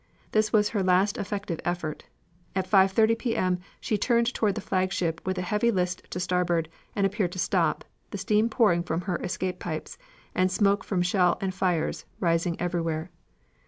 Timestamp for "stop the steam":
7.37-8.49